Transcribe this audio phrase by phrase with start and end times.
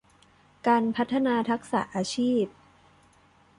[0.67, 2.45] การพัฒนาทักษะอาชีพ